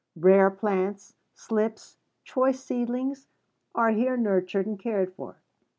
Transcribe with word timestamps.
Rare 0.15 0.49
plants, 0.49 1.13
slips, 1.35 1.95
choice 2.23 2.59
seedlings, 2.59 3.27
are 3.75 3.91
here 3.91 4.17
nurtured 4.17 4.65
and 4.65 4.79
cared 4.79 5.13
for. 5.13 5.37